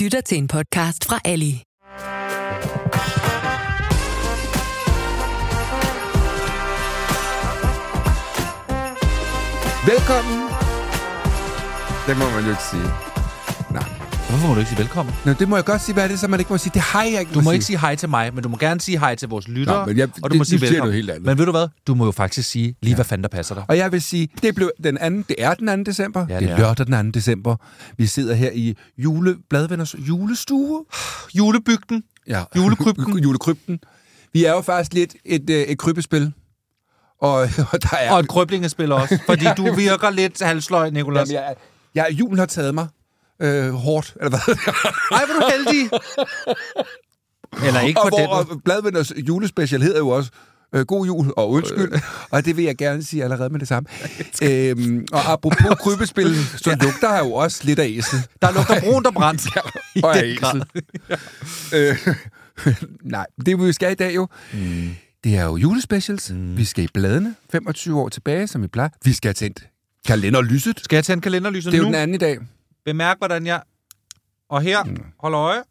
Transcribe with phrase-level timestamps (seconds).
[0.00, 1.62] lytter til en podcast fra Ali.
[9.86, 10.48] Velkommen.
[12.06, 13.09] Det må man jo ikke sige.
[14.30, 15.14] Hvorfor må du ikke sige velkommen?
[15.26, 15.92] Nå, det må jeg godt sige.
[15.92, 16.70] Hvad er det, så man ikke må sige?
[16.74, 17.76] Det har jeg ikke Du må ikke sige.
[17.76, 19.80] sige hej til mig, men du må gerne sige hej til vores lyttere.
[19.80, 20.94] Nå, men jeg- og du det- må sige siger du velkommen.
[20.94, 21.24] helt andet.
[21.26, 21.68] Men ved du hvad?
[21.86, 23.64] Du må jo faktisk sige lige, hvad fanden der passer dig.
[23.68, 25.90] Og jeg vil sige, det, blev den anden, det er den 2.
[25.90, 26.26] december.
[26.28, 27.18] Ja, det, det er lørdag den 2.
[27.18, 27.56] december.
[27.96, 30.84] Vi sidder her i jule, Bladvenners julestue.
[31.34, 32.02] Julebygden.
[32.28, 32.42] Ja.
[32.56, 33.18] Julekrypten.
[33.24, 33.80] Julekrypten.
[34.32, 36.32] Vi er jo faktisk lidt et, øh, et krybespil.
[37.20, 37.32] Og,
[37.72, 38.12] og der er...
[38.12, 39.18] Og et krøblingespil også.
[39.26, 41.28] Fordi du virker lidt halvsløj, Nicolas.
[41.32, 41.54] Jamen, jeg,
[42.10, 42.86] jeg, julen har taget mig
[43.40, 44.56] øh, hårdt, eller hvad?
[45.18, 45.90] Ej, hvor er du heldig.
[47.66, 48.60] Eller ikke og på den hvor måde.
[48.64, 50.30] Bladvenners julespecial hedder jo også
[50.74, 51.92] øh, God jul og undskyld,
[52.32, 53.88] og det vil jeg gerne sige allerede med det samme.
[54.42, 58.18] øhm, og apropos krybespil, så lugter her jo også lidt af æsel.
[58.42, 59.46] Der lugter brun og brændt.
[59.94, 60.64] I og af den æsel.
[61.74, 62.14] øh,
[63.02, 64.90] nej, det vi skal i dag jo, mm.
[65.24, 66.30] det er jo julespecials.
[66.30, 66.56] Mm.
[66.56, 68.88] Vi skal i bladene, 25 år tilbage, som vi plejer.
[69.04, 69.66] Vi skal have tændt
[70.06, 70.80] kalenderlyset.
[70.84, 71.94] Skal jeg tænde kalenderlyset Det er jo nu?
[71.94, 72.38] den anden i dag.
[72.84, 73.62] Bemærk, hvordan jeg...
[74.48, 74.78] Og her,
[75.18, 75.62] hold øje.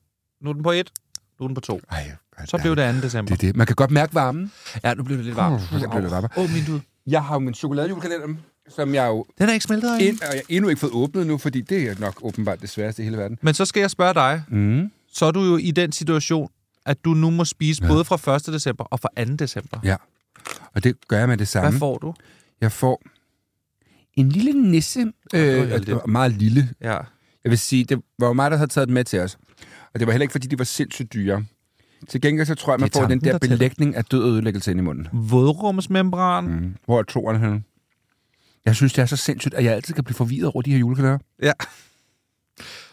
[0.42, 0.92] Nu er den på et.
[1.40, 1.82] Nu er den på to.
[1.92, 2.12] Ej,
[2.46, 3.02] Så blev det 2.
[3.02, 3.36] december.
[3.36, 3.56] Det det.
[3.56, 4.52] Man kan godt mærke varmen.
[4.84, 5.56] Ja, nu blev det lidt varmt.
[5.74, 6.32] Uh, det blev lidt varmere.
[6.38, 6.80] Åh, min dud.
[7.08, 8.28] Jeg har jo min chokoladejulekalender,
[8.70, 10.02] som jeg jo Den er ikke smeltet af.
[10.04, 13.02] ind, og jeg endnu ikke fået åbnet nu, fordi det er nok åbenbart det sværeste
[13.02, 13.38] i hele verden.
[13.42, 14.44] Men så skal jeg spørge dig.
[14.48, 14.92] Mm.
[15.14, 16.50] Så er du jo i den situation,
[16.86, 17.88] at du nu må spise ja.
[17.88, 18.46] både fra 1.
[18.46, 19.34] december og fra 2.
[19.36, 19.80] december.
[19.84, 19.96] Ja,
[20.76, 21.70] og det gør jeg med det samme.
[21.70, 22.14] Hvad får du?
[22.62, 23.02] Jeg får
[24.20, 25.00] en lille nisse,
[25.32, 25.98] det var øh, heldigt.
[25.98, 26.70] og meget lille.
[26.82, 26.98] Ja.
[27.44, 29.38] Jeg vil sige, det var jo mig, der havde taget den med til os.
[29.94, 31.44] Og det var heller ikke, fordi de var sindssygt dyre.
[32.10, 33.56] Til gengæld så tror jeg, man får den tanken, der der tæller.
[33.56, 35.08] belægning af død og ødelæggelse ind i munden.
[35.14, 36.44] Vådrumsmembran.
[36.48, 36.76] Mm.
[36.86, 37.64] Hvor er toerne henne?
[38.66, 40.78] Jeg synes, det er så sindssygt, at jeg altid kan blive forvirret over de her
[40.78, 41.18] julekalender.
[41.42, 41.52] Ja.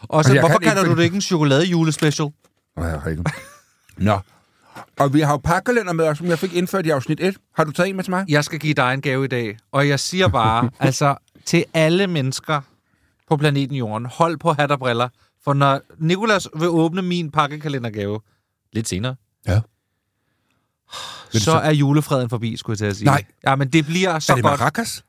[0.01, 2.29] Og så, Altså, hvorfor kan ikke kalder du det ikke en chokolade-julespecial?
[2.77, 3.23] Nå, jeg har ikke.
[3.97, 4.19] Nå.
[4.99, 7.37] Og vi har jo pakkalender med os, som jeg fik indført i afsnit 1.
[7.55, 8.25] Har du taget en med til mig?
[8.29, 9.57] Jeg skal give dig en gave i dag.
[9.71, 11.15] Og jeg siger bare, altså
[11.45, 12.61] til alle mennesker
[13.29, 15.09] på planeten Jorden, hold på hat og briller.
[15.43, 18.19] For når Nikolas vil åbne min pakkekalendergave
[18.73, 19.15] lidt senere,
[19.47, 19.61] Ja.
[21.33, 21.51] så?
[21.51, 23.05] er julefreden forbi, skulle jeg til at sige.
[23.05, 23.23] Nej.
[23.47, 24.59] Ja, men det bliver så er det godt.
[24.59, 25.03] maracas?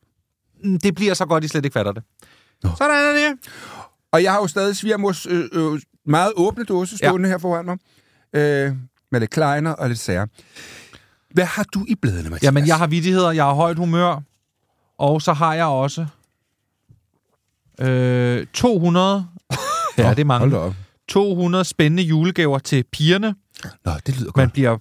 [0.65, 2.03] Mm, Det bliver så godt, I slet ikke fatter det.
[2.63, 2.71] Nå.
[2.79, 3.39] Sådan er det.
[4.13, 7.33] Og jeg har jo stadig svigermors øh, øh, meget åbne dåse stående ja.
[7.33, 7.79] her foran mig.
[8.33, 8.73] Øh,
[9.13, 10.27] med lidt kleiner og lidt sager.
[11.31, 12.43] Hvad har du i bladene, Mathias?
[12.43, 14.21] Jamen, jeg har vidigheder, jeg har højt humør,
[14.99, 16.07] og så har jeg også
[17.81, 19.27] øh, 200,
[19.99, 20.75] ja, det er mange, Hold op.
[21.09, 23.35] 200 spændende julegaver til pigerne.
[23.85, 24.37] Nå, det lyder godt.
[24.37, 24.79] Man bliver...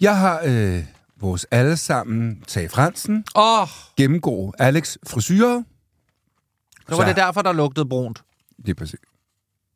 [0.00, 0.84] Jeg har øh,
[1.20, 5.62] vores allesammen Tage Fransen, Åh, oh, gennemgå Alex frisyrer.
[6.88, 8.22] så var det derfor, der lugtede brunt.
[8.56, 9.00] Det er præcis.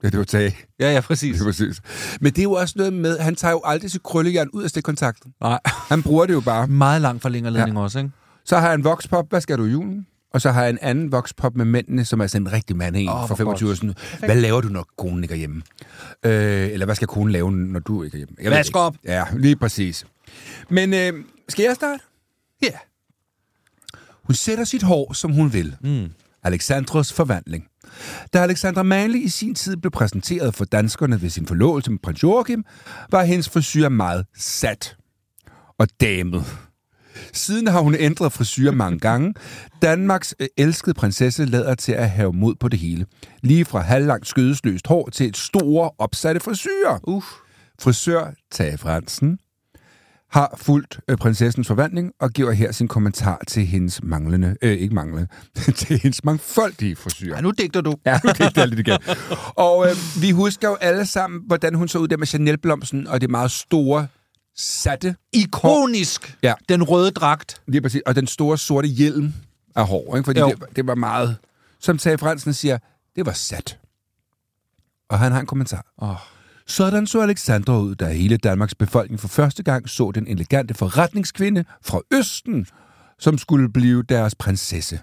[0.02, 0.56] Ja, det var Tage.
[0.80, 1.34] Ja, ja, præcis.
[1.34, 1.80] Det er præcis.
[2.20, 4.70] Men det er jo også noget med, han tager jo aldrig sit krøllejern ud af
[4.70, 5.34] stikkontakten.
[5.40, 6.66] Nej, Han bruger det jo bare.
[6.66, 7.82] meget lang forlængerledning ja.
[7.82, 8.10] også, ikke?
[8.44, 10.06] Så har jeg en vokspop, hvad skal du i julen?
[10.34, 12.96] Og så har jeg en anden vokspop med mændene, som er sådan en rigtig mand
[12.96, 13.94] en oh, for hvor 25 år siden.
[14.18, 15.62] Hvad laver du, når konen ikke er hjemme?
[16.24, 18.34] Øh, eller hvad skal konen lave, når du ikke er hjemme?
[18.42, 18.96] Jeg Vask op.
[19.04, 20.06] Ja, lige præcis.
[20.68, 21.12] Men øh,
[21.48, 22.02] skal jeg starte?
[22.62, 22.72] Ja.
[24.24, 25.76] Hun sætter sit hår, som hun vil.
[25.80, 26.10] Mm.
[26.42, 27.64] Alexandros forvandling.
[28.32, 32.22] Da Alexandra Manley i sin tid blev præsenteret for danskerne ved sin forlovelse med prins
[32.22, 32.64] Joachim,
[33.10, 34.96] var hendes frisyr meget sat
[35.78, 36.44] og damet.
[37.32, 39.34] Siden har hun ændret frisyr mange gange.
[39.82, 43.06] Danmarks øh, elskede prinsesse lader til at have mod på det hele.
[43.42, 46.98] Lige fra halvlangt skødesløst hår til et store opsatte frisyrer.
[47.02, 47.26] Uff.
[47.80, 49.38] Frisør Tage Fransen
[50.32, 54.94] har fulgt øh, prinsessens forvandling og giver her sin kommentar til hendes manglende, øh, ikke
[54.94, 55.26] manglende,
[55.76, 57.34] til hendes mangfoldige frisyr.
[57.34, 57.96] Ja, nu digter du.
[58.06, 58.98] Ja, det er lidt igen.
[59.54, 63.20] Og øh, vi husker jo alle sammen, hvordan hun så ud der med Chanel-blomsten og
[63.20, 64.06] det meget store,
[64.56, 66.38] satte, Ikonisk.
[66.42, 66.54] Ja.
[66.68, 67.62] Den røde dragt.
[67.66, 69.32] lige præcis, og den store sorte hjelm
[69.76, 70.24] af hår, ikke?
[70.24, 70.48] fordi Jo.
[70.48, 71.36] det, det, var meget,
[71.80, 72.78] som Tage Fransen siger,
[73.16, 73.78] det var sat.
[75.08, 75.86] Og han har en kommentar.
[75.98, 76.16] Oh.
[76.66, 81.64] Sådan så Alexandra ud, da hele Danmarks befolkning for første gang så den elegante forretningskvinde
[81.82, 82.66] fra Østen,
[83.18, 85.00] som skulle blive deres prinsesse.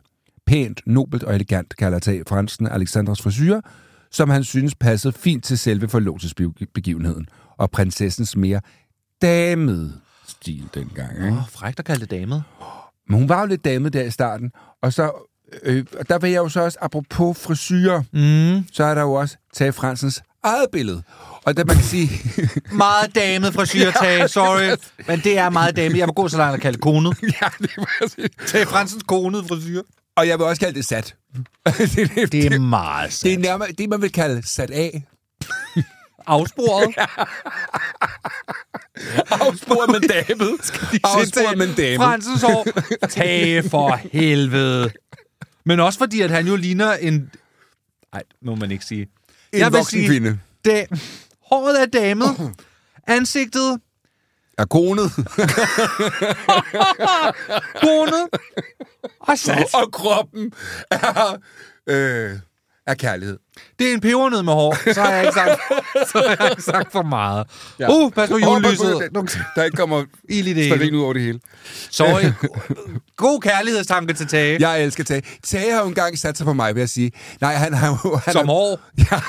[0.48, 3.60] pænt, nobelt og elegant, kalder Tage Fransen Alexandras frisyr,
[4.12, 7.28] som han synes passede fint til selve forlovelsesbegivenheden,
[7.58, 8.62] og prinsessens mere
[9.22, 9.94] damede
[10.28, 11.12] stil dengang.
[11.16, 11.28] Ikke?
[11.28, 12.44] Åh, oh, frækt at kalde det damet.
[13.08, 14.52] Men hun var jo lidt dame der i starten,
[14.82, 15.12] og så
[15.64, 18.66] øh, der vil jeg jo så også, apropos frisyrer, Mm.
[18.72, 21.04] så er der jo også Tage Fransens eget billede.
[21.46, 22.10] Og der man kan sige,
[22.72, 24.78] Meget damet frisyrtag, sorry.
[25.08, 25.98] Men det er meget damet.
[25.98, 27.18] Jeg må gå så langt at kalde det konet.
[27.42, 28.52] ja, det er præcis.
[28.52, 29.82] Tag Fransens konede frisyr.
[30.16, 31.16] Og jeg vil også kalde det sat.
[31.66, 33.36] det, det, Det er meget det sandt.
[33.46, 35.04] er nærmere det, man vil kalde sat af.
[36.28, 36.96] Afsporet.
[39.32, 40.50] Afsporet med damet.
[41.04, 41.98] Afsporet med damet.
[42.06, 42.68] Fransens hår.
[43.10, 44.92] Tag for helvede.
[45.66, 47.32] Men også fordi, at han jo ligner en...
[48.14, 49.08] Nej, må man ikke sige.
[49.54, 50.40] En voksen kvinde.
[50.66, 50.86] Det,
[51.52, 52.38] håret er damet.
[53.08, 53.80] Ansigtet
[54.58, 55.12] Er konet.
[57.86, 58.28] konet.
[59.20, 59.66] Og sat.
[59.74, 60.52] og kroppen
[60.92, 61.38] er,
[61.88, 62.32] øh,
[62.90, 63.38] er kærlighed.
[63.80, 64.94] Det er en pebernød med hår.
[64.94, 65.52] Så har jeg ikke sagt,
[66.12, 67.48] så har jeg ikke sagt for meget.
[67.80, 67.90] Ja.
[67.90, 69.10] Uh, pas på julelyset.
[69.56, 70.98] Der ikke kommer Ild i det hele.
[70.98, 71.40] ud over det hele.
[71.90, 72.32] Sorry.
[73.18, 74.58] God kærlighedstanke til Tage.
[74.60, 75.24] Jeg elsker Tage.
[75.44, 77.12] Tage har jo engang sat sig på mig, vil jeg sige.
[77.42, 78.16] Nej, han har jo...
[78.26, 78.80] Han Som har, hår.
[78.98, 79.20] Ja,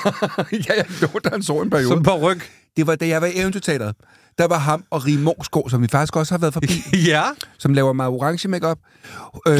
[0.51, 1.89] ja, jeg lånte hans hår en periode.
[1.89, 2.41] Som på ryg.
[2.77, 3.95] Det var da jeg var i Eventyrteateret.
[4.37, 7.23] Der var ham og Rie Morsgaard, som vi faktisk også har været forbi, Ja.
[7.57, 8.77] som laver meget orange makeup.
[9.47, 9.59] Øh,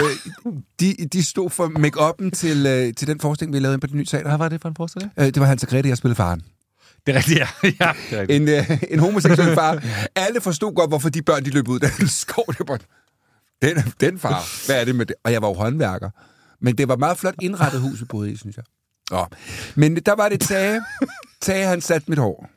[0.79, 3.95] de, de stod for make til, øh, til den forestilling, vi lavede inde på det
[3.95, 4.27] nye teater.
[4.27, 5.11] Hvad var det for en forestilling?
[5.19, 6.41] Øh, det var Hans og Grete, jeg spillede faren.
[7.05, 7.47] Det er rigtigt, ja.
[7.63, 8.41] ja det er rigtigt.
[8.41, 9.83] En, øh, en homoseksuel far.
[10.15, 12.45] Alle forstod godt, hvorfor de børn, de løb ud af den skov.
[13.61, 15.15] Den, den far, hvad er det med det?
[15.23, 16.09] Og jeg var jo håndværker.
[16.61, 18.63] Men det var meget flot indrettet hus, vi boede i, synes jeg.
[19.11, 19.25] Nå.
[19.75, 20.81] Men der var det Tage.
[21.41, 22.49] Tage, han satte mit hår.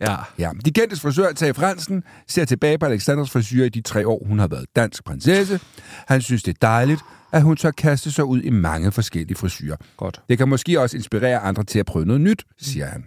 [0.00, 0.16] Ja.
[0.38, 4.22] Ja, de kendte frisør, Tage Fransen, ser tilbage på Alexanders frisyr i de tre år,
[4.26, 5.60] hun har været dansk prinsesse.
[6.08, 7.00] Han synes, det er dejligt,
[7.32, 9.76] at hun tør kaste sig ud i mange forskellige frisyrer.
[9.96, 10.20] Godt.
[10.28, 13.04] Det kan måske også inspirere andre til at prøve noget nyt, siger han.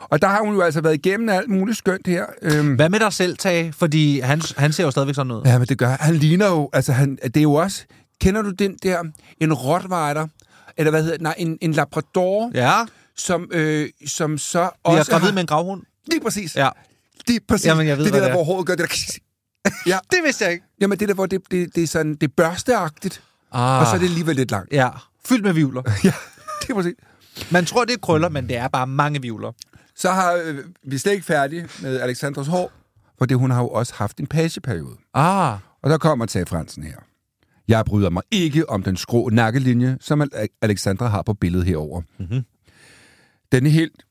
[0.00, 2.26] Og der har hun jo altså været igennem alt muligt skønt her.
[2.42, 3.72] Øhm, Hvad med dig selv, Tage?
[3.72, 5.42] Fordi han, han ser jo stadigvæk sådan ud.
[5.44, 6.14] ja, men det gør han.
[6.14, 7.84] Ligner jo, altså han, det er jo også,
[8.20, 9.02] kender du den der,
[9.40, 10.26] en rottweiler,
[10.76, 12.72] eller hvad hedder nej, en, en labrador, Ja.
[13.16, 15.82] Som, øh, som så Vi er også gravid har, med en gravhund.
[16.06, 16.68] lige præcis, Ja.
[17.28, 18.36] lige præcis, Jamen, jeg ved, det er det der, det er.
[18.36, 20.64] hvor håret gør det der, ja, Det vidste jeg ikke.
[20.80, 23.22] jamen det der, hvor det, det, det er sådan, det er børsteagtigt,
[23.54, 23.80] Ah.
[23.80, 24.72] og så er det alligevel lidt langt.
[24.72, 24.88] Ja.
[25.24, 25.82] Fyldt med vivler.
[26.04, 26.12] Ja,
[26.62, 26.94] det er præcis.
[27.50, 29.52] Man tror, det er krøller, men det er bare mange vivler.
[29.96, 32.72] Så har øh, vi slet ikke færdige med Alexandras hår,
[33.18, 34.96] for det, hun har jo også haft en pageperiode.
[35.14, 35.58] Ah.
[35.82, 36.96] Og der kommer Tage Fransen her.
[37.68, 42.02] Jeg bryder mig ikke om den skrå nakkelinje, som Al- Alexandra har på billedet herover.
[42.18, 42.42] Mhm.
[43.52, 44.02] Den er helt...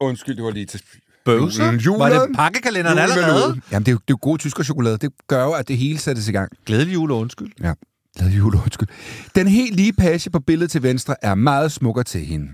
[0.00, 0.82] Undskyld, det var lige til...
[1.24, 1.72] Bøvser?
[1.72, 2.00] Julen.
[2.00, 3.60] Var det pakkekalenderen Julen er allerede?
[3.72, 4.98] Jamen, det er jo, det er jo god tysker chokolade.
[4.98, 6.52] Det gør jo, at det hele sættes i gang.
[6.66, 7.52] Glædelig jul og undskyld.
[7.60, 7.72] Ja,
[8.16, 8.88] glad jul, undskyld.
[9.34, 12.48] Den helt lige page på billedet til venstre er meget smukkere til hende.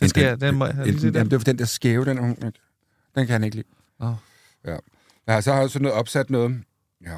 [0.00, 1.14] Den skal jeg- den må jeg end- se den.
[1.14, 2.36] Jamen, det var den der skæve, den, hun-
[3.14, 3.66] den kan han ikke lide.
[4.00, 4.12] Åh.
[4.66, 4.76] Ja.
[5.28, 6.62] ja, så har jeg sådan noget opsat noget.
[7.06, 7.16] Ja.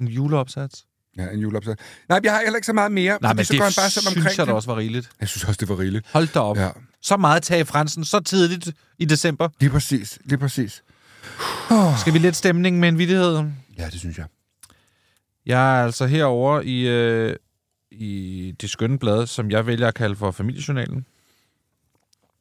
[0.00, 0.86] En juleopsats.
[1.18, 1.78] Ja, en juleopsat.
[2.08, 3.18] Nej, jeg har heller ikke så meget mere.
[3.22, 4.56] Nej, men så det går han bare sådan synes omkring jeg da det.
[4.56, 5.10] også var rigeligt.
[5.20, 6.06] Jeg synes også, det var rigeligt.
[6.12, 6.56] Hold da op.
[6.56, 6.68] Ja,
[7.02, 9.48] Så meget Tage Fransen, så tidligt i december.
[9.60, 10.18] lige præcis.
[10.24, 10.82] Lige præcis.
[12.00, 13.42] Skal vi lidt stemning med en vittighed?
[13.78, 14.26] Ja, det synes jeg.
[15.46, 17.36] Jeg er altså herover i, øh,
[17.90, 21.06] i det skønne blad, som jeg vælger at kalde for familiejournalen.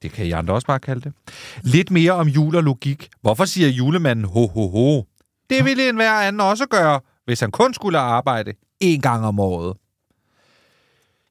[0.02, 1.14] Det kan I andre også bare kalde det.
[1.62, 3.10] Lidt mere om jul og logik.
[3.22, 5.04] Hvorfor siger julemanden ho ho ho?
[5.50, 9.78] Det ville enhver anden også gøre, hvis han kun skulle arbejde en gang om året.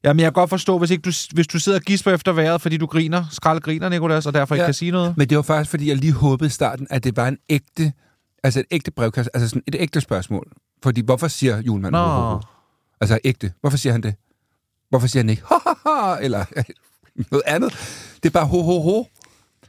[0.03, 2.61] Jamen, jeg kan godt forstå, hvis, ikke du, hvis du sidder og gisper efter vejret,
[2.61, 4.67] fordi du griner, skrald griner, Nikolas, og derfor ikke Ja.
[4.67, 5.17] kan sige noget.
[5.17, 7.93] Men det var faktisk, fordi jeg lige håbede i starten, at det var en ægte,
[8.43, 10.51] altså et ægte brevkast, altså sådan et ægte spørgsmål.
[10.83, 12.07] Fordi hvorfor siger julemanden Nå.
[12.07, 12.39] ho, ho, ho?
[13.01, 13.53] Altså ægte.
[13.61, 14.15] Hvorfor siger han det?
[14.89, 16.45] Hvorfor siger han ikke ha, ha, ha, eller
[17.31, 17.73] noget andet?
[18.23, 19.05] Det er bare ho, ho, ho.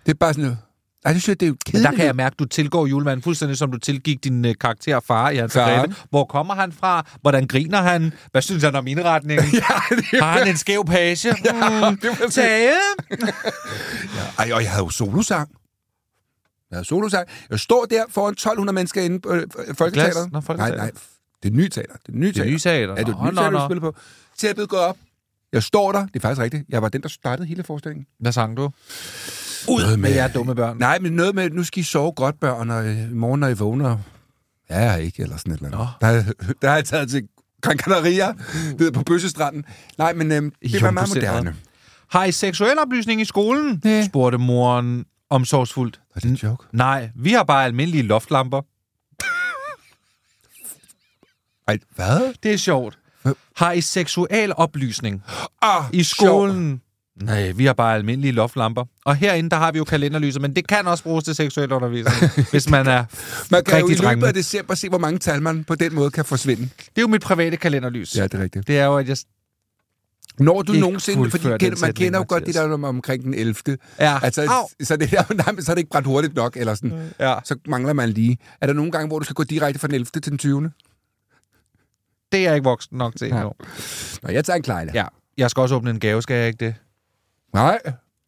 [0.07, 0.57] Det er bare sådan,
[1.05, 1.91] ej, det synes jeg, det er jo Men kedeligt.
[1.91, 5.01] der kan jeg mærke, at du tilgår julemanden fuldstændig, som du tilgik din øh, karakter
[5.01, 5.53] far i hans.
[5.53, 5.95] Grete.
[6.11, 7.07] Hvor kommer han fra?
[7.21, 8.13] Hvordan griner han?
[8.31, 9.47] Hvad synes han om indretningen?
[9.55, 11.29] Ja, det, Har han en skæv page?
[11.45, 12.73] Ja, mm, det var Tage?
[14.39, 15.49] Ej, og jeg havde jo solosang.
[16.71, 17.29] Jeg havde solosang.
[17.51, 20.33] Jeg står der foran 1200 mennesker inde på øh, Folketeateret.
[20.33, 20.77] Nå, Folketeatret.
[20.79, 21.01] Nej, nej.
[21.43, 21.95] Det er nye teater.
[22.07, 22.51] Det er nye Det er teater.
[22.51, 22.95] nye teater.
[22.97, 23.95] Ja, det er Nå, nye teater, du spiller på.
[24.39, 24.97] Tæppet går op.
[25.53, 26.07] Jeg står der.
[26.07, 26.65] Det er faktisk rigtigt.
[26.69, 28.07] Jeg var den, der startede hele forestillingen.
[28.21, 28.71] Hvad sang du?
[29.69, 30.77] Ud Med jer dumme børn.
[30.79, 33.49] Nej, men noget med, nu skal I sove godt, børn, og øh, i morgen, når
[33.49, 33.99] I vågner.
[34.71, 35.89] Ja, jeg ikke, eller sådan et eller andet.
[36.01, 37.29] Der, der har jeg taget til
[37.63, 38.35] Gran Canaria,
[38.79, 39.65] ved på Bøssestranden.
[39.99, 41.57] Nej, men øhm, det var meget moderne.
[42.11, 43.81] Har I seksuel oplysning i skolen?
[43.85, 44.07] Næh.
[44.07, 46.01] spurgte moren omsorgsfuldt.
[46.15, 46.65] Var det en joke?
[46.73, 48.63] Nej, vi har bare almindelige loftlamper.
[51.69, 52.35] Ej, hvad?
[52.43, 52.99] Det er sjovt.
[53.57, 55.23] Har I seksual oplysning
[55.63, 56.81] Ah, i skolen?
[57.23, 58.85] Nej, vi har bare almindelige loftlamper.
[59.05, 62.33] Og herinde, der har vi jo kalenderlyset, men det kan også bruges til seksuel undervisning,
[62.51, 63.05] hvis man er
[63.51, 66.11] Man kan jo i løbet af december se, hvor mange tal man på den måde
[66.11, 66.63] kan forsvinde.
[66.63, 68.17] Det er jo mit private kalenderlys.
[68.17, 68.67] Ja, det er rigtigt.
[68.69, 69.17] Det er jo, at jeg...
[70.39, 73.35] Når du Ikke nogensinde, fordi kender, man kender jo godt det der om, omkring den
[73.35, 73.55] 11.
[73.99, 74.19] Ja.
[74.23, 74.69] Altså, Au.
[74.83, 77.11] så, det, nej, men så er det ikke brændt hurtigt nok, eller sådan.
[77.21, 77.35] Ja.
[77.45, 78.39] Så mangler man lige.
[78.61, 80.07] Er der nogle gange, hvor du skal gå direkte fra den 11.
[80.07, 80.71] til den 20.
[82.33, 83.35] Det er jeg ikke voksen nok til Ja.
[83.35, 83.53] endnu.
[84.23, 84.91] Nå, jeg tager en klejle.
[84.95, 85.05] Ja.
[85.39, 86.75] Jeg skal også åbne en gave, skal jeg ikke det?
[87.55, 87.79] Nej,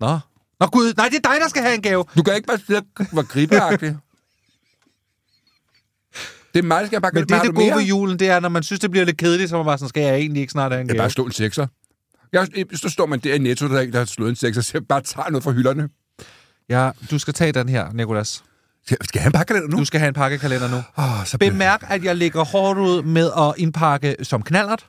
[0.00, 0.18] Nå.
[0.60, 2.04] Nå gud, nej, det er dig, der skal have en gave.
[2.16, 3.96] du kan ikke bare sidde og være gribeagtig.
[6.54, 7.76] det er mig, der skal bare Men det, Har det gode mere?
[7.76, 9.78] ved julen, det er, når man synes, det bliver lidt kedeligt, så er man bare
[9.78, 11.02] sådan, skal jeg egentlig ikke snart have en Jeg gave?
[11.02, 11.66] bare slå en sekser.
[12.32, 14.82] Jeg, så står man der i Netto, der, der har slået en sekser, så jeg
[14.86, 15.88] bare tager noget fra hylderne.
[16.68, 18.44] Ja, du skal tage den her, Nikolas.
[18.86, 19.76] Skal, skal jeg have en pakkalender nu?
[19.78, 20.76] Du skal have en pakkekalender nu.
[20.96, 24.86] Oh, så Bemærk, at jeg lægger hårdt ud med at indpakke som knallert,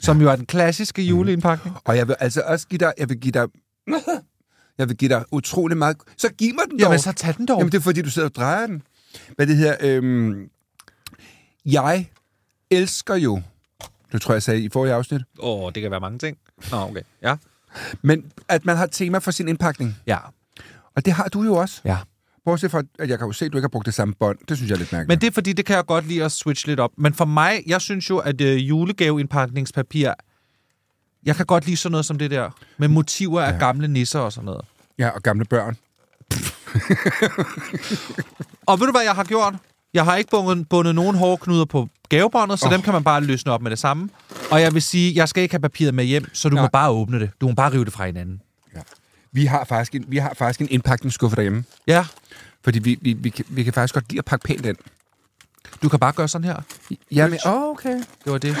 [0.00, 1.76] som jo er den klassiske juleindpakning.
[1.84, 3.46] Og jeg vil altså også give dig, jeg vil give dig,
[4.78, 5.96] jeg vil give dig utrolig meget.
[6.16, 6.80] Så giv mig den dog.
[6.80, 7.58] Jamen, så tag den dog.
[7.58, 8.82] Jamen, det er fordi, du sidder og drejer den.
[9.36, 10.50] Hvad det her, øhm,
[11.64, 12.08] jeg
[12.70, 13.42] elsker jo,
[14.12, 16.38] det tror jeg, jeg sagde i forrige afsnit, Åh, oh, det kan være mange ting.
[16.70, 17.02] Nå, okay.
[17.22, 17.36] Ja.
[18.02, 19.96] men at man har tema for sin indpakning.
[20.06, 20.18] Ja.
[20.96, 21.80] Og det har du jo også.
[21.84, 21.98] Ja.
[22.44, 24.38] Bortset fra, at jeg kan jo se, at du ikke har brugt det samme bånd.
[24.48, 25.08] Det synes jeg er lidt mærkeligt.
[25.08, 26.90] Men det er fordi, det kan jeg godt lide at switche lidt op.
[26.98, 30.12] Men for mig, jeg synes jo, at øh, julegaveindpakningspapir,
[31.26, 34.32] jeg kan godt lide sådan noget som det der, med motiver af gamle nisser og
[34.32, 34.64] sådan noget.
[34.98, 35.76] Ja, og gamle børn.
[38.66, 39.54] Og ved du, hvad jeg har gjort?
[39.94, 42.72] Jeg har ikke bundet, bundet nogen hårknuder på gavebåndet, så oh.
[42.72, 44.08] dem kan man bare løsne op med det samme.
[44.50, 46.64] Og jeg vil sige, jeg skal ikke have papiret med hjem, så du Nej.
[46.64, 47.30] må bare åbne det.
[47.40, 48.40] Du må bare rive det fra hinanden.
[48.74, 48.80] Ja.
[49.32, 51.64] Vi har faktisk en, vi har faktisk en indpakningsskuffe derhjemme.
[51.86, 52.06] Ja,
[52.64, 54.76] Fordi vi, vi, vi, kan, vi kan faktisk godt lide at pakke pænt ind.
[55.82, 56.56] du kan bare gøre sådan her.
[57.10, 58.02] Jamen, oh, okay.
[58.24, 58.56] Det var det.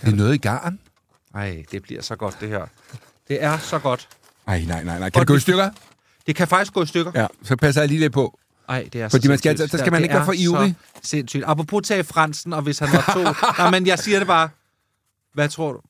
[0.00, 0.78] Det er noget i garn.
[1.34, 2.66] Ej, det bliver så godt, det her.
[3.28, 4.08] Det er så godt.
[4.46, 5.10] Ej, nej, nej, nej.
[5.10, 5.70] Kan Og det gå i stykker?
[6.26, 7.12] Det kan faktisk gå i stykker.
[7.14, 8.38] Ja, så passer jeg lige lidt på.
[8.68, 10.74] Ej, det er Fordi så man skal så skal man Det ikke være for ivrig.
[11.02, 11.44] Sindssygt.
[11.46, 13.22] Apropos tage Fransen, og hvis han var to...
[13.62, 14.48] Nej, men jeg siger det bare.
[15.34, 15.80] Hvad tror du?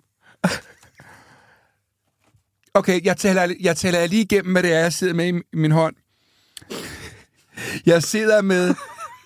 [2.74, 5.56] Okay, jeg taler, jeg taler lige igennem, hvad det er, jeg sidder med i, i
[5.56, 5.96] min hånd.
[7.86, 8.74] Jeg sidder med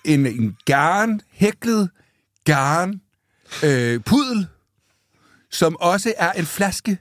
[0.05, 1.89] en, en garn, hæklet
[2.45, 3.01] garn,
[3.63, 4.47] øh, pudel,
[5.55, 6.97] som også er en flaske.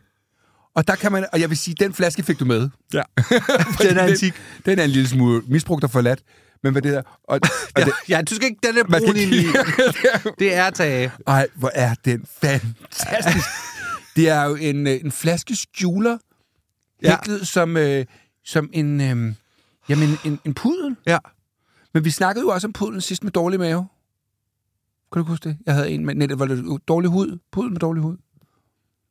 [0.75, 2.71] Og der kan man, og jeg vil sige, den flaske fik du med.
[2.95, 3.03] Ja.
[3.89, 4.35] Den er antik.
[4.67, 6.23] Den, er en lille smule misbrugt og forladt.
[6.63, 7.03] Men hvad det der...
[7.25, 7.41] Og,
[7.77, 8.59] og Ja, det, du skal ikke...
[8.63, 9.47] Den er brun i
[10.45, 11.13] Det er tage.
[11.27, 13.49] Ej, hvor er den fantastisk.
[14.17, 16.19] det er jo en, øh, en flaske skjuler,
[17.03, 17.11] Ja.
[17.11, 18.05] hæklet som, øh,
[18.45, 19.35] som en, øh,
[19.89, 20.97] jamen, en, en pudel.
[21.07, 21.19] Ja.
[21.95, 23.87] Men vi snakkede jo også om pudlen sidst med dårlig mave.
[25.13, 25.59] Kan du huske det?
[25.67, 27.39] Jeg havde en med netop, var det dårlig hud?
[27.53, 28.17] Pudel med dårlig hud?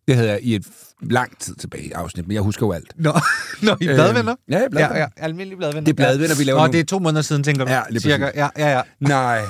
[0.08, 0.68] Det havde jeg i et
[1.02, 2.94] lang tid tilbage i afsnit, men jeg husker jo alt.
[2.96, 3.12] Nå,
[3.64, 4.36] Nå i bladvenner?
[4.50, 4.96] Ja, i bladvenner.
[4.96, 5.82] Ja, ja, almindelige bladvenner.
[5.86, 6.72] Det er bladvenner, vi laver Nå, nu.
[6.72, 7.72] det er to måneder siden, tænker du?
[7.72, 8.32] Ja, lige Cirka.
[8.36, 8.82] Ja, ja, ja.
[9.00, 9.42] Nej.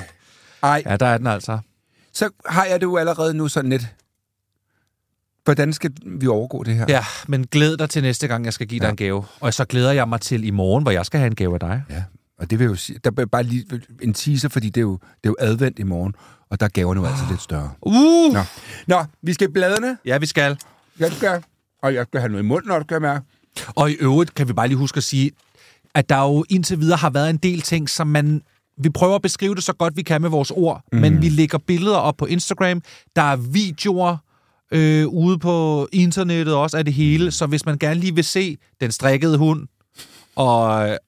[0.62, 1.58] Ej, Ja, der er den altså.
[2.12, 3.86] så har jeg det jo allerede nu sådan lidt...
[5.44, 6.84] Hvordan skal vi overgå det her?
[6.88, 8.90] Ja, men glæd dig til næste gang, jeg skal give dig Ja.
[8.90, 9.24] en gave.
[9.40, 11.60] Og så glæder jeg mig til i morgen, hvor jeg skal have en gave af
[11.60, 11.82] dig.
[11.90, 12.02] Ja,
[12.38, 13.66] og det vil jo sige, der er bare lige
[14.02, 16.14] en teaser, fordi det er jo, det er jo advent i morgen,
[16.50, 17.70] og der er gaverne jo altid lidt større.
[17.82, 18.32] Uh!
[18.32, 18.40] Nå.
[18.86, 19.98] Nå, vi skal i bladene.
[20.04, 20.58] Ja, vi skal.
[20.98, 21.44] Jeg skal,
[21.82, 23.18] og jeg skal have noget i munden, når du gør med.
[23.68, 25.30] Og i øvrigt kan vi bare lige huske at sige,
[25.94, 28.42] at der jo indtil videre har været en del ting, som man...
[28.78, 30.98] Vi prøver at beskrive det så godt vi kan med vores ord, mm.
[30.98, 32.82] men vi lægger billeder op på Instagram.
[33.16, 34.16] Der er videoer
[34.72, 38.56] øh, ude på internettet også af det hele, så hvis man gerne lige vil se
[38.80, 39.66] den strikkede hund,
[40.36, 40.98] og,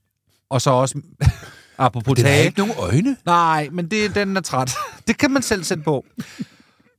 [0.50, 1.00] og så også...
[1.78, 3.16] apropos Det er tage, ikke nogen øjne.
[3.26, 4.72] Nej, men det, den er træt.
[5.08, 6.04] Det kan man selv sætte på.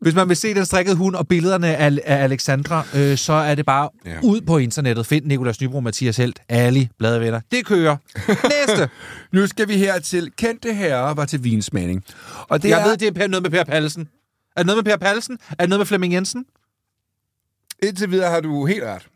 [0.01, 3.55] Hvis man vil se den strikkede hund og billederne af, af Alexandra, øh, så er
[3.55, 4.19] det bare Ja.
[4.23, 5.05] ud på internettet.
[5.05, 7.39] Find Nikolas Nybro, Mathias Helt, Ali, Bladevenner.
[7.51, 7.97] Det kører.
[8.67, 8.89] Næste.
[9.33, 12.03] Nu skal vi her til kendte herrer var til vinsmagning.
[12.49, 14.01] Og det Jeg er, ved, det er noget med Per Pallesen.
[14.55, 15.37] Er det noget med Per Pallesen?
[15.51, 16.45] Er det noget med Flemming Jensen?
[17.83, 19.07] indtil videre har du helt ret.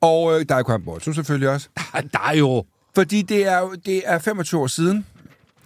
[0.00, 1.68] Og øh, der er Kram Bortsen selvfølgelig også.
[2.12, 2.64] Der er jo...
[2.94, 5.06] Fordi det er det er 25 år siden,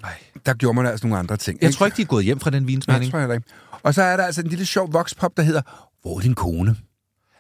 [0.05, 0.11] Ej.
[0.47, 1.59] der gjorde man altså nogle andre ting.
[1.63, 3.05] Jeg tror ikke, de er gået hjem fra den Nej, vinsmagning.
[3.05, 3.49] det tror jeg ikke.
[3.83, 5.63] Og så er der altså en lille sjov vokspop, der hedder
[6.03, 6.77] Hvor er din kone?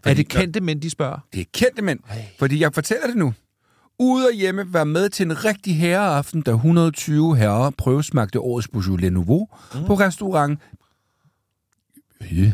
[0.04, 1.18] Er det kendte mænd, de spørger?
[1.32, 2.00] Det er kendte mænd.
[2.10, 2.26] Ej.
[2.38, 3.34] Fordi jeg fortæller det nu.
[3.98, 9.12] Ude og hjemme var med til en rigtig herreaften, da 120 herrer prøvesmagte årets Beaujolais
[9.12, 9.84] Nouveau mm.
[9.86, 10.60] på restaurant
[12.20, 12.50] Hø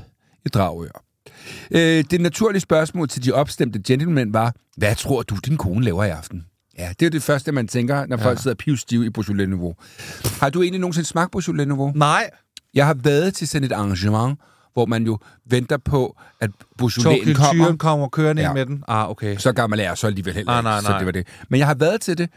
[0.47, 1.05] i Dragør.
[1.71, 6.05] Øh, det naturlige spørgsmål til de opstemte gentlemen var, hvad tror du, din kone laver
[6.05, 6.47] i aften?
[6.81, 8.25] Ja, det er det første, man tænker, når ja.
[8.25, 9.75] folk sidder pivstive i Beaujolais Nouveau.
[10.41, 11.93] Har du egentlig nogensinde smagt Beaujolais Nouveau?
[11.95, 12.31] Nej.
[12.75, 14.39] Jeg har været til sådan et arrangement,
[14.73, 17.77] hvor man jo venter på, at Beaujolais kommer.
[17.77, 18.53] kommer kørende Ja.
[18.53, 18.85] med den.
[18.89, 19.37] Ah, okay.
[19.37, 20.99] Så gammel er jeg så alligevel heller Nej, ikke, nej, så nej.
[20.99, 21.27] det var det.
[21.49, 22.31] Men jeg har været til det,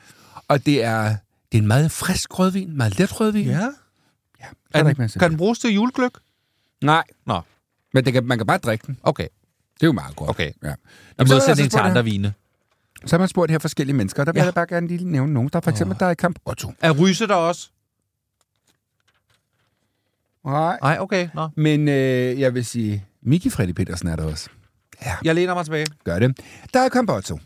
[0.48, 1.04] og det er,
[1.52, 3.48] det er en meget frisk rødvin, meget let rødvin.
[3.48, 3.60] Ja.
[4.40, 6.12] ja Er den, kan den bruges til julegløk?
[6.84, 7.42] Nej, Nå,
[7.94, 8.98] men det kan, man kan bare drikke den.
[9.04, 9.28] okay.
[9.74, 10.30] Det er jo meget godt.
[10.30, 10.52] Okay.
[10.64, 10.68] Ja.
[10.68, 10.76] I Jamen,
[11.18, 12.34] jeg modsætning så til andre vine.
[13.06, 14.46] Så har man spurgt her forskellige mennesker, og der vil Ja.
[14.46, 15.50] jeg bare gerne lige nævne nogen.
[15.54, 16.72] Der er for eksempel, der er i Camp Otto.
[16.82, 17.70] Er Ryse der også?
[20.46, 20.78] Nej.
[20.82, 21.30] Nej, okay.
[21.34, 21.50] Nå.
[21.56, 24.50] Men øh, jeg vil sige, Miki Freddy Petersen er der også.
[25.06, 25.88] Ja, Jeg læner mig tilbage.
[26.04, 26.38] gør det.
[26.74, 27.40] Der er Camp Otto.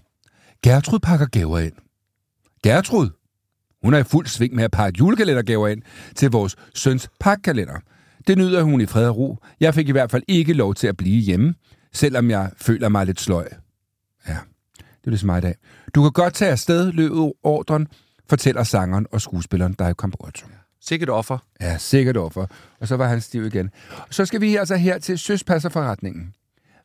[0.63, 1.73] Gertrud pakker gaver ind.
[2.63, 3.09] Gertrud,
[3.83, 5.81] hun er i fuld sving med at pakke julekalendergaver ind
[6.15, 7.79] til vores søns pakkalender.
[8.27, 9.37] Det nyder hun i fred og ro.
[9.59, 11.53] Jeg fik i hvert fald ikke lov til at blive hjemme,
[11.93, 13.49] selvom jeg føler mig lidt sløj.
[15.07, 15.55] Det er ligesom mig i dag.
[15.95, 17.87] Du kan godt tage afsted, løbet ordren,
[18.29, 20.47] fortæller sangeren og skuespilleren, der er i Camp Otto.
[20.81, 21.37] Sikkert offer.
[21.61, 22.45] Ja, sikkert offer.
[22.79, 23.69] Og så var han stiv igen.
[24.09, 26.33] Så skal vi altså her til Søspasserforretningen.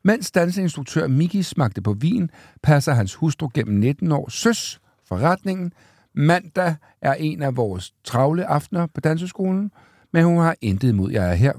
[0.05, 2.31] Mens danseinstruktør Miki smagte på vin,
[2.63, 5.73] passer hans hustru gennem 19 år Søs forretningen.
[6.15, 9.71] Mandag er en af vores travle aftener på danseskolen,
[10.13, 11.53] men hun har intet imod, jeg er her.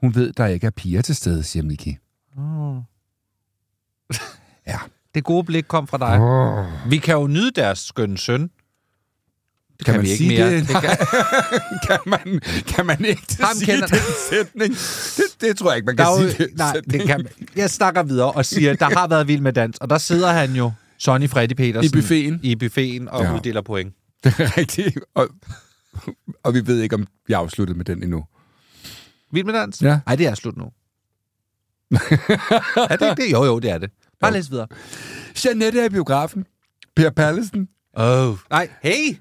[0.00, 1.96] Hun ved, der ikke er piger til stede, siger Miki.
[4.66, 4.78] Ja.
[5.14, 6.20] Det gode blik kom fra dig.
[6.20, 6.90] Oh.
[6.90, 8.50] Vi kan jo nyde deres skønne søn.
[9.78, 10.50] Det kan, man vi ikke sige mere.
[10.54, 10.68] Det?
[10.68, 10.96] Det kan,
[11.88, 13.98] kan, man, kan man ikke Ham sige kender- den
[14.30, 14.74] sætning?
[15.16, 16.42] Det, det tror jeg ikke, man der kan er sige.
[16.42, 17.00] jo, den nej, sætning.
[17.00, 19.98] det kan, jeg snakker videre og siger, der har været vild med dans, og der
[19.98, 22.40] sidder han jo, Sonny Freddy Petersen, I buffeten.
[22.42, 23.34] i buffeten og ja.
[23.34, 23.94] uddeler point.
[24.24, 24.98] Det er rigtigt.
[25.14, 25.28] Og,
[26.42, 28.24] og vi ved ikke, om vi er afsluttet med den endnu.
[29.32, 29.82] Vild med dans?
[29.82, 30.00] Ja.
[30.06, 30.64] Nej, det er slut nu.
[32.90, 33.32] er det ikke det?
[33.32, 33.90] Jo, jo, det er det.
[34.20, 34.66] Bare læs videre.
[35.44, 36.46] Jeanette er i biografen.
[36.96, 37.68] Per Pallesen.
[37.96, 38.36] Oh.
[38.50, 39.16] Nej, hey!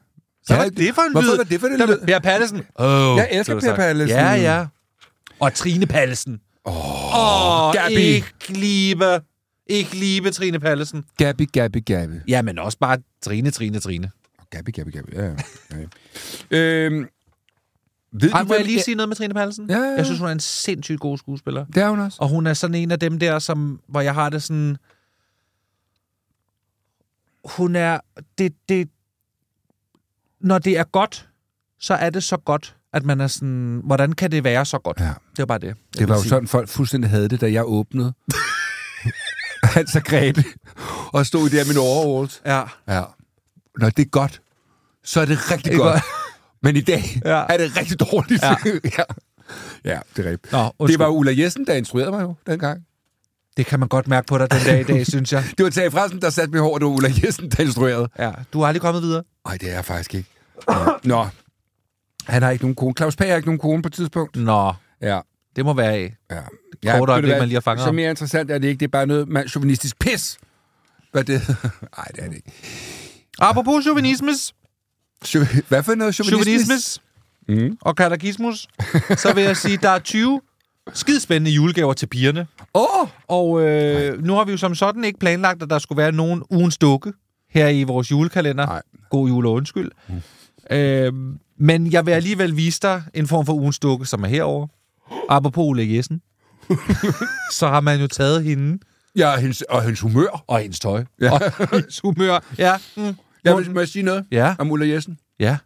[0.48, 1.38] Så Ja, var det for en hvorfor lyd?
[1.38, 2.06] var det for en lyd?
[2.08, 2.62] Per Pallesen.
[2.76, 4.18] Oh, Jeg elsker Per Pallesen.
[4.18, 4.66] Ja, ja.
[5.40, 6.40] Og Trine Pallesen.
[6.66, 7.96] Åh, oh, Gabi.
[7.96, 9.22] ikke liebe.
[9.68, 11.04] Ikke liebe Trine Pallesen.
[11.18, 12.14] Gabi, Gabi, Gabi.
[12.28, 14.12] Ja, men også bare Trine, Trine, Trine.
[14.52, 15.12] Gabi, Gabi, Gabi.
[15.16, 15.34] Ja, ja.
[16.52, 16.58] ja.
[16.58, 17.08] øhm,
[18.12, 19.70] ved Ej, du, må jeg lige sige noget med Trine Pallesen?
[19.70, 19.96] Ja, ja, ja.
[19.96, 21.66] Jeg synes, hun er en sindssygt god skuespiller.
[21.66, 22.18] Det er hun også.
[22.22, 24.78] Og hun er sådan en af dem der, som, hvor jeg har det sådan...
[27.46, 28.00] Hun er...
[28.38, 28.90] Det, det,
[30.42, 31.30] når det er godt,
[31.80, 33.82] så er det så godt, at man er sådan...
[33.84, 35.00] Hvordan kan det være så godt?
[35.00, 35.06] Ja.
[35.06, 35.76] Det var bare det.
[35.98, 36.30] Det var jo sige.
[36.30, 38.14] sådan, folk fuldstændig havde det, da jeg åbnede.
[39.76, 40.44] altså Grete.
[41.14, 42.42] Og stod der i min overalls.
[42.46, 42.64] Ja.
[42.88, 43.04] Ja.
[43.78, 44.42] Når det er godt,
[45.04, 45.94] så er det rigtig Det er godt.
[45.94, 46.04] godt.
[46.64, 47.44] Men i dag Ja.
[47.50, 48.44] er det rigtig dårligt.
[48.44, 48.56] Ja.
[48.98, 49.04] ja.
[49.94, 50.52] ja, det er rigtigt.
[50.80, 52.84] Nå, Det var Ulla Jessen, der instruerede mig jo dengang.
[53.58, 55.44] det kan man godt mærke på dig den dag i dag, synes jeg.
[55.58, 58.10] Det var Tage Fransen, der satte mig hårdt, det var Ulla Jessen, der instruerede.
[58.20, 59.24] Ja, du er aldrig kommet videre.
[59.48, 60.30] Nej, det er jeg faktisk ikke.
[61.04, 61.28] Nå.
[62.28, 62.94] Han har ikke nogen kone.
[62.98, 64.36] Claus Pag har ikke nogen kone på et tidspunkt.
[64.36, 65.20] Nå, Ja.
[65.56, 66.16] det må være af.
[66.84, 66.98] Ja.
[66.98, 68.80] Kort ved øjeblik, man lige har fanget Så mere interessant er det ikke.
[68.80, 70.38] Det er bare noget mand chauvinistisk pis.
[71.12, 71.42] Hvad det
[71.98, 72.52] Nej, det er det ikke.
[73.40, 74.57] Apropos chauvinismes, Chau-
[75.68, 77.02] Hvad for noget chauvinismes
[77.50, 77.78] Mm.
[77.82, 78.68] og katagismus,
[79.18, 80.42] så vil jeg sige, der er 20
[80.94, 82.48] skidspændende julegaver til pigerne.
[82.74, 82.84] Åh!
[83.02, 83.08] Oh!
[83.28, 86.44] Og øh, nu har vi jo som sådan ikke planlagt, at der skulle være nogen
[86.50, 87.14] ugens dukke
[87.50, 88.66] her i vores julekalender.
[88.66, 88.82] Nej.
[89.10, 89.92] God jul og undskyld.
[90.70, 90.76] Mm.
[90.76, 91.14] Øh,
[91.60, 94.68] men jeg vil alligevel vise dig en form for ugens dukke, som er herover.
[95.30, 96.22] Apropos Ulla Jessen.
[97.58, 98.80] så har man jo taget hende
[99.16, 100.44] Ja, og hendes, og hendes humør.
[100.48, 101.04] og hendes tøj.
[101.22, 101.32] Ja.
[101.32, 102.40] Og hendes humør.
[102.58, 102.74] Ja.
[102.98, 103.16] Mm.
[103.44, 104.56] Jeg vil, må jeg sige noget Ja.
[104.60, 105.20] om Ulla Jessen?
[105.40, 105.58] Ja.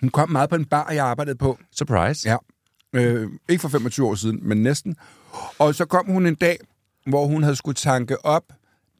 [0.00, 1.58] Hun kom meget på en bar, jeg arbejdede på.
[1.72, 2.28] Surprise.
[2.28, 2.36] Ja.
[2.92, 4.96] Øh, ikke for 25 år siden, men næsten.
[5.58, 6.58] Og så kom hun en dag,
[7.06, 8.42] hvor hun havde skulle tanke op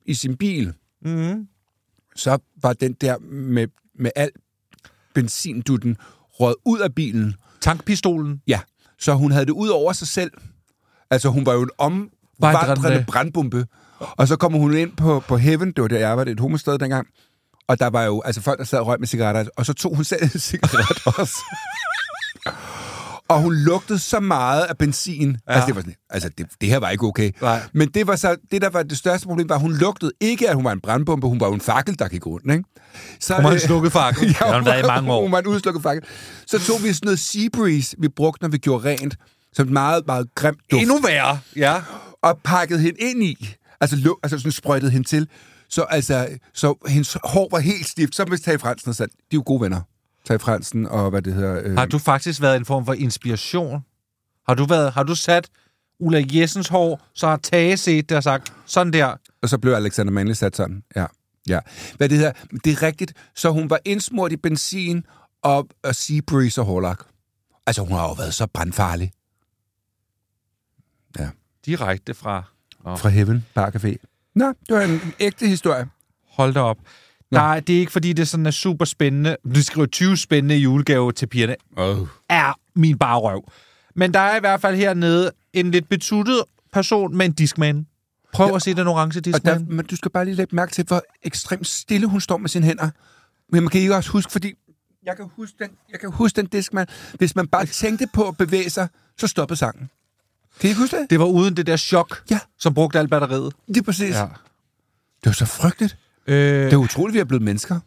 [0.07, 0.75] i sin bil.
[1.03, 1.49] Mm.
[2.17, 4.31] Så var den der med, med al
[5.15, 5.97] benzindutten
[6.41, 7.35] rød ud af bilen.
[7.61, 8.43] Tankpistolen.
[8.47, 8.61] Ja,
[8.99, 10.31] så hun havde det ud over sig selv.
[11.11, 12.11] Altså, hun var jo en omvandrende
[12.43, 13.05] Vandrende.
[13.09, 13.67] brandbombe.
[13.99, 16.79] Og så kommer hun ind på, på Heaven, det var der, jeg arbejdede, et homosted
[16.79, 17.09] dengang.
[17.69, 19.95] Og der var jo altså folk, der sad og røg med cigaretter, og så tog
[19.97, 21.35] hun selv en cigaret også.
[23.29, 25.31] og hun lugtede så meget af benzin.
[25.49, 25.53] Ja.
[25.53, 27.31] Altså, det, var sådan, altså det, det her var ikke okay.
[27.41, 27.63] Nej.
[27.73, 30.49] Men det, var så, det, der var det største problem, var, at hun lugtede ikke,
[30.49, 31.27] at hun var en brandbombe.
[31.29, 32.65] Hun var jo en fakkel, der gik rundt, ikke?
[33.21, 34.23] Så, Hun var en øh, slukket fakkel.
[34.29, 35.23] Det har hun været i mange år.
[35.23, 36.03] Hun var en udslukket fakkel.
[36.47, 39.17] Så tog vi sådan noget Seabreeze, vi brugte, når vi gjorde rent,
[39.53, 41.39] som et meget, meget grimt duft, Endnu værre.
[41.57, 41.83] Ja.
[42.23, 43.55] og pakkede hende ind i.
[43.81, 45.29] Altså, lu- altså sådan sprøjtede hende til.
[45.77, 48.15] Så, altså, så hendes hår var helt stift.
[48.15, 49.81] Så hvis Tage Fransen og sådan, de er jo gode venner.
[50.25, 51.61] Tage Fransen og hvad det hedder.
[51.65, 53.85] Øh, Har du faktisk været en form for inspiration?
[54.49, 55.49] Har du, været, har du sat
[56.01, 59.17] Ulla Jessens hår, så har Tage set det og sagt, sådan der.
[59.43, 60.83] Og så blev Alexander Manley sat sådan.
[60.97, 61.07] Ja.
[61.49, 61.61] ja.
[61.97, 62.33] Hvad det hedder,
[62.65, 63.13] det er rigtigt.
[63.35, 65.05] Så hun var indsmurt i benzin
[65.43, 67.01] og, og Seabreeze og hårlak.
[67.67, 69.13] Altså, hun har jo været så brandfarlig.
[71.19, 71.29] Ja.
[71.67, 72.43] Direkte fra...
[72.85, 73.97] Nå, Fra Heaven Bar Café.
[74.37, 75.87] Nå, det var en ægte historie.
[76.31, 76.77] hold da op.
[77.31, 77.39] Nå.
[77.39, 79.37] Nej, det er ikke, fordi det sådan er super spændende.
[79.55, 81.57] Du skriver 20 spændende julegave til pigerne.
[81.77, 82.09] Oh.
[82.29, 83.51] Er min bare røv.
[83.95, 87.87] Men der er i hvert fald hernede en lidt betuttet person med en diskman.
[88.33, 89.67] Prøv Ja, at se den orange Og der, diskman.
[89.77, 92.65] men du skal bare lige lægge mærke til, hvor ekstremt stille hun står med sine
[92.67, 92.91] hænder.
[93.53, 94.53] Men man kan ikke også huske, fordi
[95.07, 96.89] jeg kan huske den, jeg kan huske den diskmand.
[97.15, 99.91] Hvis man bare tænkte på at bevæge sig, så stoppede sangen.
[100.61, 101.11] Kan I huske det?
[101.11, 102.39] Det var uden det der chok, Ja.
[102.59, 103.53] som brugte alt batteriet.
[103.69, 104.15] Det er præcis.
[104.15, 104.23] Ja.
[105.21, 105.97] Det var så frygteligt.
[106.27, 107.81] Øh, Det er utroligt, vi er blevet mennesker.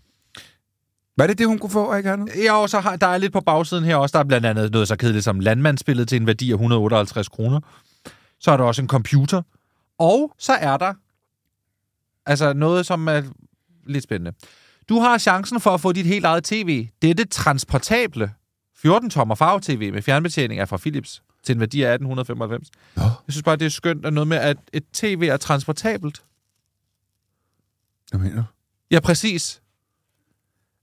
[1.17, 2.29] Var det det, hun kunne få, og ikke andet?
[2.43, 4.13] Ja, og så har, der er lidt på bagsiden her også.
[4.13, 7.60] Der er blandt andet noget så kedeligt som landmandsspillet til en værdi af 158 kroner.
[8.39, 9.41] Så er der også en computer.
[9.99, 10.93] Og så er der
[12.25, 13.21] altså noget, som er
[13.88, 14.32] lidt spændende.
[14.89, 16.88] Du har chancen for at få dit helt eget tv.
[17.01, 18.32] Dette transportable
[18.86, 22.67] 14-tommer farve-tv med fjernbetjening er fra Philips til en værdi af 1895.
[22.95, 23.02] Nå.
[23.04, 26.21] Jeg synes bare, det er skønt, at noget med, at et tv er transportabelt.
[28.10, 28.43] Hvad mener du?
[28.91, 29.62] Ja, præcis.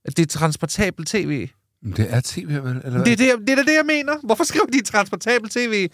[0.05, 1.49] At det er transportabelt tv.
[1.83, 2.57] Men Det er tv, vel?
[2.57, 3.05] Eller hvad?
[3.05, 4.13] Det er det, jeg- det er det, jeg mener.
[4.23, 5.89] Hvorfor skriver de transportabel tv?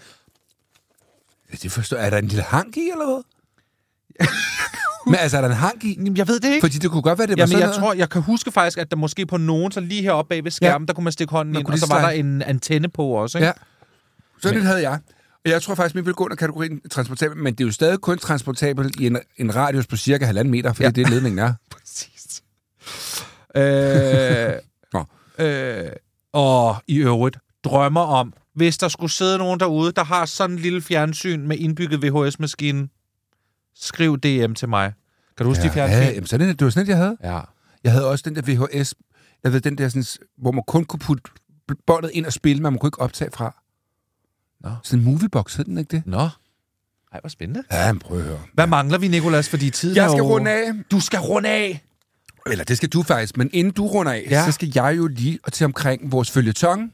[1.53, 3.22] Ja, det forstår Er der en lille hank i, eller hvad?
[5.07, 5.94] Men altså, er der en hank i?
[5.94, 6.61] Jamen, jeg ved det ikke.
[6.61, 7.81] Fordi det kunne godt være, det var Jamen, sådan jeg noget.
[7.81, 10.51] tror, jeg kan huske faktisk, at der måske på nogen, så lige heroppe bag ved
[10.51, 10.87] skærmen, ja.
[10.87, 13.38] der kunne man stikke hånden Man ind, og så var der en antenne på også,
[13.38, 13.46] ikke?
[13.46, 13.53] Ja.
[14.42, 15.00] Sådan et havde jeg.
[15.44, 17.98] Og jeg tror faktisk, vi vil gå under kategorien transportabel, men det er jo stadig
[17.98, 20.88] kun transportabelt i en, en radius på cirka halvanden meter, fordi ja.
[20.88, 20.90] Ja.
[20.90, 21.55] det er ledningen er.
[21.74, 22.42] Præcis.
[23.57, 24.52] Øh,
[24.92, 25.05] Nå.
[25.44, 25.90] øh,
[26.33, 30.59] og i øvrigt drømmer om, hvis der skulle sidde nogen derude, der har sådan en
[30.59, 32.88] lille fjernsyn med indbygget VHS-maskine,
[33.74, 34.92] skriv DM til mig.
[35.37, 36.14] Kan du huske ja, de ja, fjernsyn?
[36.14, 37.16] jamen, sådan, det var sådan et, jeg havde.
[37.22, 37.40] Ja.
[37.85, 38.94] Jeg havde også den der VHS,
[39.44, 40.05] jeg ved, den der, sådan,
[40.38, 41.22] hvor man kun kunne putte
[41.87, 43.62] båndet ind og spille, men man kunne ikke optage fra.
[44.62, 44.70] Nå.
[44.83, 46.03] Sådan en moviebox hed den, ikke det?
[46.07, 46.18] Nå.
[47.12, 47.62] Ej, hvor spændende.
[47.72, 48.38] Ja, men prøv at høre.
[48.55, 50.29] Hvad mangler vi, Nikolas, fordi tiden Jeg er skal jo...
[50.29, 50.72] runde af.
[50.90, 51.85] Du skal runde af!
[52.46, 54.44] Eller det skal du faktisk, men inden du runder af, Ja.
[54.44, 56.92] så skal jeg jo lige til omkring vores følgetong,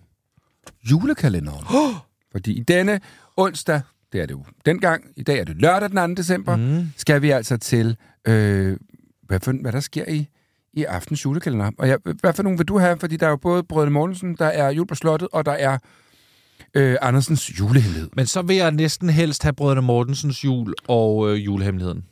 [0.91, 1.65] julekalenderen.
[1.75, 1.95] Oh.
[2.33, 3.01] Fordi i denne
[3.37, 3.81] onsdag,
[4.13, 6.23] det er det jo dengang, i dag er det lørdag den 2.
[6.23, 6.89] december, mm.
[6.97, 8.77] skal vi altså til, øh,
[9.23, 10.29] hvad, for, hvad der sker i,
[10.73, 11.71] i aftens julekalender.
[11.79, 12.99] Og jeg, hvad for nogle vil du have?
[12.99, 15.79] Fordi der er jo både Brødrene Mortensen, der er Jul på Slottet, og der er
[16.75, 18.11] øh, Andersens julehemmelighed.
[18.17, 22.05] Men så vil jeg næsten helst have Brødrene Mortensens jul og øh, julehemmeligheden.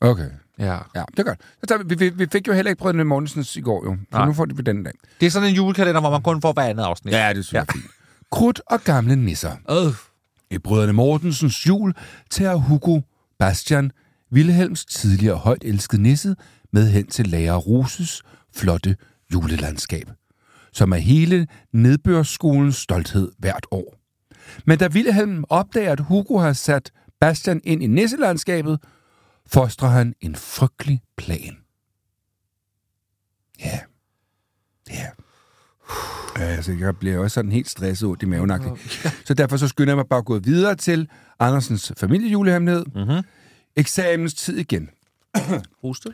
[0.00, 0.28] Okay.
[0.58, 0.78] Ja.
[0.94, 1.38] Ja, det er godt.
[1.60, 3.96] Så tager vi, vi, vi fik jo heller ikke Brødrene Mortensens i går, jo.
[4.12, 4.26] Så Nej.
[4.26, 4.92] nu får de på den dag.
[5.20, 7.14] Det er sådan en julekalender, hvor man kun får hver andet afsnit.
[7.14, 7.84] Ja, det synes jeg er fint.
[8.32, 9.56] Krudt og gamle nisser.
[9.70, 9.92] Øh.
[10.50, 11.94] I Brødrene Mortensens jul
[12.30, 13.00] tager Hugo
[13.38, 13.90] Bastian
[14.32, 16.36] Wilhelms tidligere højt elskede nisse
[16.72, 18.22] med hen til Lærer Roses
[18.56, 18.96] flotte
[19.32, 20.10] julelandskab,
[20.74, 23.94] som er hele nedbørsskolens stolthed hvert år.
[24.64, 28.78] Men da Wilhelm opdager, at Hugo har sat Bastian ind i nisselandskabet,
[29.46, 31.56] fostrer han en frygtelig plan.
[33.60, 33.80] Ja.
[34.90, 35.06] Ja.
[36.36, 39.12] Altså, jeg bliver også sådan helt stresset ud i mavenagtigt.
[39.24, 41.08] Så derfor så skynder jeg mig bare at gå videre til
[41.38, 42.84] Andersens familiejulehemmelighed.
[42.94, 43.22] Mm-hmm.
[43.76, 44.90] Eksamenstid igen.
[45.82, 46.08] Hoste.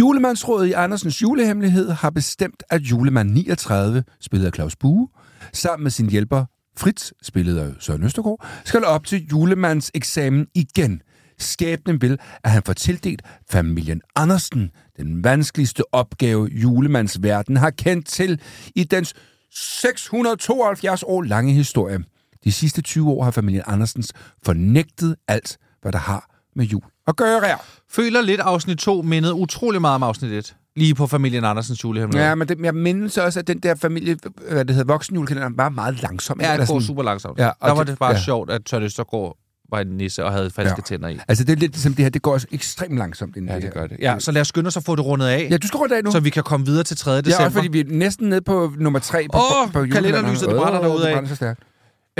[0.00, 5.08] Julemandsrådet i Andersens julehemmelighed har bestemt, at julemand 39, spillet af Claus Bue,
[5.52, 6.44] sammen med sin hjælper
[6.76, 11.02] Fritz, spillet af Søren Østergaard, skal op til julemands eksamen igen.
[11.38, 18.40] Skæbnen vil, at han får tildelt familien Andersen, den vanskeligste opgave julemandsverden har kendt til
[18.74, 19.14] i dens
[19.50, 21.98] 672 år lange historie.
[22.44, 24.12] De sidste 20 år har familien Andersens
[24.44, 27.58] fornægtet alt, hvad der har med jul at gøre.
[27.90, 30.54] Føler lidt afsnit 2 mindede utrolig meget om afsnit 1.
[30.76, 32.28] Lige på familien Andersens julehemmelighed.
[32.28, 34.16] Ja, men det, jeg mindes også, at den der familie,
[34.50, 36.40] hvad det hedder, voksenjulekalenderen, var meget langsom.
[36.40, 37.38] Ja, det går super langsomt.
[37.38, 38.16] Ja, Ja, og der var det- bare ja.
[38.16, 38.22] ja.
[38.22, 39.36] sjovt, at Tørne Østergaard
[39.72, 40.82] var en nisse og havde falske ja.
[40.82, 41.18] tænder i.
[41.28, 43.36] Altså, det er lidt ligesom det her, det går også ekstremt langsomt.
[43.36, 43.96] Inden Ja, det det gør det.
[44.00, 45.92] Ja, så lad os skynde os at få det rundet af, Ja, du skal rundt
[45.94, 46.10] af nu.
[46.10, 47.10] så vi kan komme videre til 3.
[47.10, 47.44] ja, december.
[47.44, 50.56] også fordi vi er næsten nede på nummer tre på, Åh, på, på kalenderlyset, det
[50.56, 51.60] brænder så stærkt.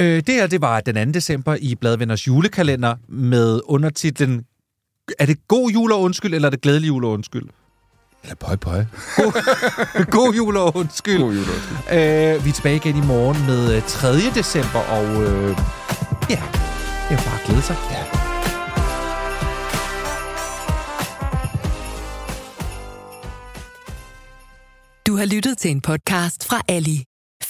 [0.00, 1.12] Øh, det her, det var den 2.
[1.12, 4.44] december i Bladvenders julekalender med undertitlen
[5.18, 7.48] Er det god jul og undskyld, eller er det glædelig jul og undskyld?
[8.22, 8.84] Eller pøj, pøj.
[10.18, 11.18] god jul og undskyld.
[11.20, 11.98] God jul, undskyld.
[11.98, 14.08] Øh, vi er tilbage igen i morgen med øh, 3.
[14.34, 15.56] december, og øh,
[16.30, 16.42] ja,
[17.08, 17.76] det er bare at glæde sig.
[17.90, 18.04] Ja.
[25.06, 27.09] Du har lyttet til en podcast fra Ali.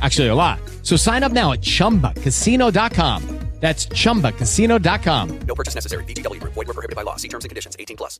[0.00, 0.60] Actually, a lot.
[0.82, 3.40] So sign up now at chumbacasino.com.
[3.60, 5.38] That's chumbacasino.com.
[5.46, 6.04] No purchase necessary.
[6.04, 6.54] Group.
[6.54, 7.16] Void were prohibited by law.
[7.16, 7.76] See terms and conditions.
[7.78, 8.18] 18 plus.